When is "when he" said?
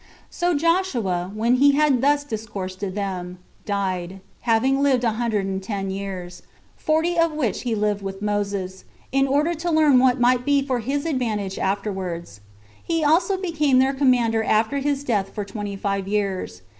1.35-1.73